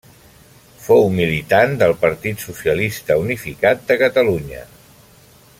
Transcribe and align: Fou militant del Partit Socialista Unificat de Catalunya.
Fou 0.85 1.03
militant 1.19 1.75
del 1.83 1.93
Partit 2.05 2.47
Socialista 2.47 3.21
Unificat 3.27 3.87
de 3.93 4.03
Catalunya. 4.07 4.69